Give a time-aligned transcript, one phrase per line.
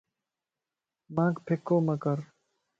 [1.15, 2.17] مانک پڪو مَ مڪر